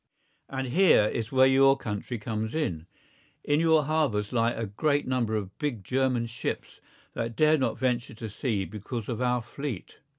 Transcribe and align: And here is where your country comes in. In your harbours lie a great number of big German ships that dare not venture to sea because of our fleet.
And 0.49 0.69
here 0.69 1.03
is 1.05 1.31
where 1.31 1.45
your 1.45 1.77
country 1.77 2.17
comes 2.17 2.55
in. 2.55 2.87
In 3.43 3.59
your 3.59 3.83
harbours 3.83 4.33
lie 4.33 4.49
a 4.49 4.65
great 4.65 5.07
number 5.07 5.35
of 5.35 5.55
big 5.59 5.83
German 5.83 6.25
ships 6.25 6.81
that 7.13 7.35
dare 7.35 7.59
not 7.59 7.77
venture 7.77 8.15
to 8.15 8.27
sea 8.27 8.65
because 8.65 9.07
of 9.07 9.21
our 9.21 9.43
fleet. 9.43 9.97